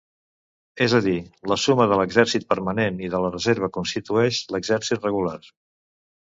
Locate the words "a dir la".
0.99-1.57